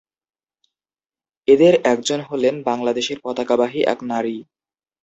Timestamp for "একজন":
1.85-2.19